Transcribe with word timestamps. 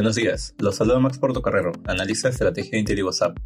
Buenos 0.00 0.16
días, 0.16 0.54
los 0.56 0.76
saluda 0.76 0.98
Max 0.98 1.18
Portocarrero, 1.18 1.72
analista 1.84 2.28
de 2.28 2.32
estrategia 2.32 2.70
de 2.70 2.78
IntelliWhatsApp. 2.78 3.36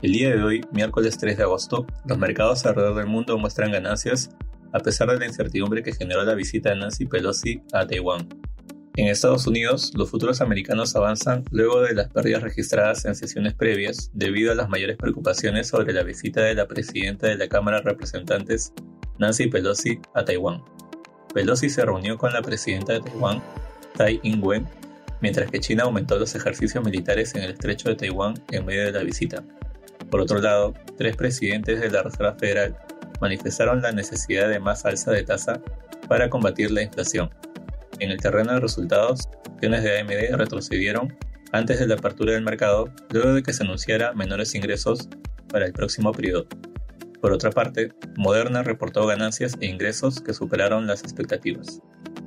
El 0.00 0.12
día 0.12 0.30
de 0.30 0.42
hoy, 0.42 0.62
miércoles 0.72 1.18
3 1.18 1.36
de 1.36 1.42
agosto, 1.42 1.86
los 2.06 2.16
mercados 2.16 2.64
alrededor 2.64 2.96
del 2.96 3.06
mundo 3.06 3.36
muestran 3.36 3.70
ganancias 3.70 4.30
a 4.72 4.78
pesar 4.78 5.10
de 5.10 5.18
la 5.18 5.26
incertidumbre 5.26 5.82
que 5.82 5.92
generó 5.92 6.24
la 6.24 6.34
visita 6.34 6.70
de 6.70 6.76
Nancy 6.76 7.04
Pelosi 7.04 7.60
a 7.74 7.86
Taiwán. 7.86 8.26
En 8.96 9.08
Estados 9.08 9.46
Unidos, 9.46 9.92
los 9.94 10.08
futuros 10.08 10.40
americanos 10.40 10.96
avanzan 10.96 11.44
luego 11.50 11.82
de 11.82 11.92
las 11.92 12.08
pérdidas 12.08 12.44
registradas 12.44 13.04
en 13.04 13.14
sesiones 13.14 13.52
previas 13.52 14.10
debido 14.14 14.52
a 14.52 14.54
las 14.54 14.70
mayores 14.70 14.96
preocupaciones 14.96 15.68
sobre 15.68 15.92
la 15.92 16.02
visita 16.02 16.40
de 16.40 16.54
la 16.54 16.66
presidenta 16.66 17.26
de 17.26 17.36
la 17.36 17.48
Cámara 17.48 17.82
de 17.82 17.90
Representantes, 17.90 18.72
Nancy 19.18 19.48
Pelosi, 19.48 20.00
a 20.14 20.24
Taiwán. 20.24 20.62
Pelosi 21.34 21.68
se 21.68 21.84
reunió 21.84 22.16
con 22.16 22.32
la 22.32 22.40
presidenta 22.40 22.94
de 22.94 23.00
Taiwán, 23.00 23.42
Tsai 23.92 24.18
Ing-wen, 24.22 24.66
mientras 25.20 25.50
que 25.50 25.60
China 25.60 25.84
aumentó 25.84 26.18
los 26.18 26.34
ejercicios 26.34 26.84
militares 26.84 27.34
en 27.34 27.42
el 27.42 27.50
estrecho 27.52 27.88
de 27.88 27.96
Taiwán 27.96 28.34
en 28.50 28.64
medio 28.64 28.84
de 28.84 28.92
la 28.92 29.02
visita. 29.02 29.42
Por 30.10 30.20
otro 30.20 30.40
lado, 30.40 30.74
tres 30.96 31.16
presidentes 31.16 31.80
de 31.80 31.90
la 31.90 32.02
Reserva 32.02 32.34
Federal 32.34 32.76
manifestaron 33.20 33.82
la 33.82 33.92
necesidad 33.92 34.48
de 34.48 34.58
más 34.58 34.84
alza 34.84 35.12
de 35.12 35.22
tasa 35.22 35.60
para 36.08 36.30
combatir 36.30 36.70
la 36.70 36.82
inflación. 36.82 37.30
En 37.98 38.10
el 38.10 38.18
terreno 38.18 38.54
de 38.54 38.60
resultados, 38.60 39.28
acciones 39.46 39.82
de 39.82 40.00
AMD 40.00 40.36
retrocedieron 40.36 41.16
antes 41.52 41.78
de 41.78 41.86
la 41.86 41.94
apertura 41.94 42.32
del 42.32 42.42
mercado 42.42 42.90
luego 43.10 43.34
de 43.34 43.42
que 43.42 43.52
se 43.52 43.62
anunciara 43.62 44.12
menores 44.14 44.54
ingresos 44.54 45.08
para 45.48 45.66
el 45.66 45.72
próximo 45.72 46.12
periodo. 46.12 46.46
Por 47.20 47.32
otra 47.32 47.50
parte, 47.50 47.92
Moderna 48.16 48.62
reportó 48.62 49.06
ganancias 49.06 49.56
e 49.60 49.66
ingresos 49.66 50.22
que 50.22 50.32
superaron 50.32 50.86
las 50.86 51.02
expectativas 51.02 51.82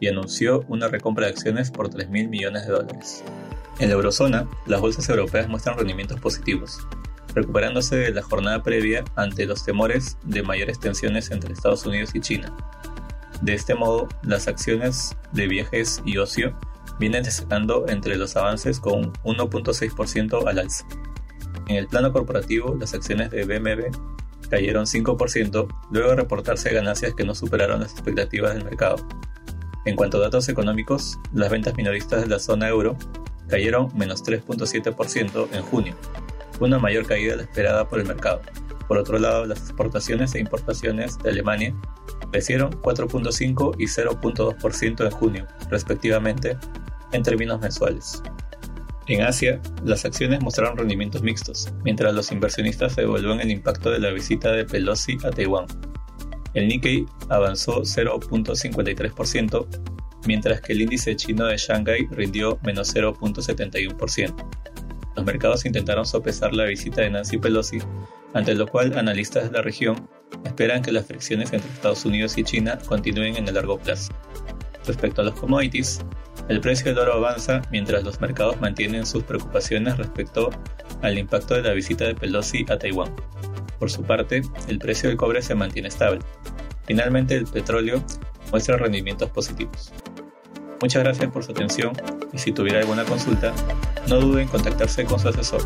y 0.00 0.08
anunció 0.08 0.64
una 0.68 0.88
recompra 0.88 1.26
de 1.26 1.32
acciones 1.32 1.70
por 1.70 1.88
3 1.88 2.08
mil 2.10 2.28
millones 2.28 2.66
de 2.66 2.72
dólares. 2.72 3.24
En 3.78 3.88
la 3.88 3.94
eurozona, 3.94 4.48
las 4.66 4.80
bolsas 4.80 5.08
europeas 5.08 5.48
muestran 5.48 5.78
rendimientos 5.78 6.20
positivos, 6.20 6.80
recuperándose 7.34 7.96
de 7.96 8.10
la 8.12 8.22
jornada 8.22 8.62
previa 8.62 9.04
ante 9.16 9.46
los 9.46 9.64
temores 9.64 10.16
de 10.24 10.42
mayores 10.42 10.80
tensiones 10.80 11.30
entre 11.30 11.52
Estados 11.52 11.86
Unidos 11.86 12.10
y 12.14 12.20
China. 12.20 12.54
De 13.40 13.54
este 13.54 13.74
modo, 13.74 14.08
las 14.22 14.48
acciones 14.48 15.16
de 15.32 15.46
viajes 15.46 16.02
y 16.04 16.18
ocio 16.18 16.58
vienen 16.98 17.22
destacando 17.22 17.86
entre 17.88 18.16
los 18.16 18.36
avances 18.36 18.80
con 18.80 19.12
un 19.22 19.36
1.6% 19.36 20.48
al 20.48 20.58
alza. 20.58 20.84
En 21.68 21.76
el 21.76 21.86
plano 21.86 22.12
corporativo, 22.12 22.74
las 22.74 22.94
acciones 22.94 23.30
de 23.30 23.44
BMW 23.44 23.96
cayeron 24.50 24.86
5% 24.86 25.68
luego 25.90 26.10
de 26.10 26.16
reportarse 26.16 26.70
ganancias 26.70 27.14
que 27.14 27.24
no 27.24 27.34
superaron 27.34 27.80
las 27.80 27.92
expectativas 27.92 28.54
del 28.54 28.64
mercado, 28.64 28.96
en 29.84 29.96
cuanto 29.96 30.18
a 30.18 30.20
datos 30.20 30.48
económicos, 30.48 31.18
las 31.32 31.50
ventas 31.50 31.74
minoristas 31.76 32.20
de 32.20 32.28
la 32.28 32.38
zona 32.38 32.68
euro 32.68 32.96
cayeron 33.48 33.90
menos 33.96 34.22
3.7% 34.24 35.48
en 35.52 35.62
junio, 35.62 35.94
una 36.60 36.78
mayor 36.78 37.06
caída 37.06 37.32
de 37.32 37.36
la 37.38 37.42
esperada 37.44 37.88
por 37.88 38.00
el 38.00 38.06
mercado. 38.06 38.42
Por 38.86 38.98
otro 38.98 39.18
lado, 39.18 39.44
las 39.46 39.60
exportaciones 39.60 40.34
e 40.34 40.40
importaciones 40.40 41.18
de 41.18 41.30
Alemania 41.30 41.74
crecieron 42.30 42.72
4.5 42.82 43.74
y 43.78 43.84
0.2% 43.84 45.04
en 45.04 45.10
junio, 45.10 45.46
respectivamente, 45.70 46.56
en 47.12 47.22
términos 47.22 47.60
mensuales. 47.60 48.22
En 49.06 49.22
Asia, 49.22 49.60
las 49.84 50.04
acciones 50.04 50.42
mostraron 50.42 50.76
rendimientos 50.76 51.22
mixtos, 51.22 51.72
mientras 51.82 52.12
los 52.12 52.30
inversionistas 52.30 52.96
evalúan 52.98 53.40
el 53.40 53.50
impacto 53.50 53.90
de 53.90 53.98
la 53.98 54.10
visita 54.10 54.52
de 54.52 54.66
Pelosi 54.66 55.16
a 55.24 55.30
Taiwán, 55.30 55.66
el 56.54 56.68
Nikkei 56.68 57.06
avanzó 57.28 57.82
0.53%, 57.82 59.66
mientras 60.26 60.60
que 60.60 60.72
el 60.72 60.82
índice 60.82 61.16
chino 61.16 61.46
de 61.46 61.56
Shanghai 61.56 62.06
rindió 62.10 62.58
menos 62.62 62.94
0.71%. 62.94 64.34
Los 65.16 65.26
mercados 65.26 65.64
intentaron 65.66 66.06
sopesar 66.06 66.54
la 66.54 66.64
visita 66.64 67.00
de 67.02 67.10
Nancy 67.10 67.38
Pelosi, 67.38 67.78
ante 68.34 68.54
lo 68.54 68.66
cual 68.66 68.96
analistas 68.96 69.44
de 69.44 69.50
la 69.50 69.62
región 69.62 70.08
esperan 70.44 70.82
que 70.82 70.92
las 70.92 71.06
fricciones 71.06 71.52
entre 71.52 71.70
Estados 71.70 72.04
Unidos 72.04 72.38
y 72.38 72.44
China 72.44 72.78
continúen 72.86 73.36
en 73.36 73.48
el 73.48 73.54
largo 73.54 73.78
plazo. 73.78 74.12
Respecto 74.86 75.22
a 75.22 75.24
los 75.24 75.34
commodities, 75.34 76.00
el 76.48 76.60
precio 76.60 76.86
del 76.86 76.98
oro 76.98 77.14
avanza 77.14 77.62
mientras 77.70 78.04
los 78.04 78.20
mercados 78.20 78.60
mantienen 78.60 79.04
sus 79.04 79.22
preocupaciones 79.22 79.98
respecto 79.98 80.50
al 81.02 81.18
impacto 81.18 81.54
de 81.54 81.62
la 81.62 81.72
visita 81.72 82.04
de 82.04 82.14
Pelosi 82.14 82.64
a 82.68 82.78
Taiwán. 82.78 83.14
Por 83.78 83.90
su 83.90 84.02
parte, 84.02 84.42
el 84.68 84.78
precio 84.78 85.08
del 85.08 85.18
cobre 85.18 85.42
se 85.42 85.54
mantiene 85.54 85.88
estable. 85.88 86.20
Finalmente, 86.86 87.36
el 87.36 87.46
petróleo 87.46 88.02
muestra 88.50 88.76
rendimientos 88.76 89.30
positivos. 89.30 89.92
Muchas 90.80 91.02
gracias 91.02 91.30
por 91.30 91.44
su 91.44 91.52
atención 91.52 91.92
y 92.32 92.38
si 92.38 92.52
tuviera 92.52 92.80
alguna 92.80 93.04
consulta, 93.04 93.52
no 94.08 94.20
dude 94.20 94.42
en 94.42 94.48
contactarse 94.48 95.04
con 95.04 95.18
su 95.18 95.28
asesor. 95.28 95.62